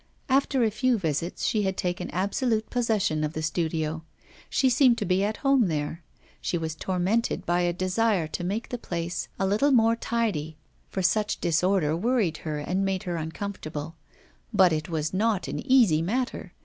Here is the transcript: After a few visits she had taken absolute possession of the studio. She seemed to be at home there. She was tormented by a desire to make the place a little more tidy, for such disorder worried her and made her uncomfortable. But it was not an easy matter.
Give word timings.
After 0.29 0.63
a 0.63 0.71
few 0.71 0.97
visits 0.97 1.45
she 1.45 1.61
had 1.61 1.77
taken 1.77 2.09
absolute 2.09 2.71
possession 2.71 3.23
of 3.23 3.33
the 3.33 3.43
studio. 3.43 4.01
She 4.49 4.67
seemed 4.67 4.97
to 4.97 5.05
be 5.05 5.23
at 5.23 5.37
home 5.45 5.67
there. 5.67 6.01
She 6.41 6.57
was 6.57 6.73
tormented 6.73 7.45
by 7.45 7.61
a 7.61 7.71
desire 7.71 8.27
to 8.29 8.43
make 8.43 8.69
the 8.69 8.79
place 8.79 9.27
a 9.39 9.45
little 9.45 9.69
more 9.71 9.95
tidy, 9.95 10.57
for 10.89 11.03
such 11.03 11.39
disorder 11.39 11.95
worried 11.95 12.37
her 12.37 12.57
and 12.57 12.83
made 12.83 13.03
her 13.03 13.15
uncomfortable. 13.17 13.95
But 14.51 14.73
it 14.73 14.89
was 14.89 15.13
not 15.13 15.47
an 15.47 15.59
easy 15.59 16.01
matter. 16.01 16.53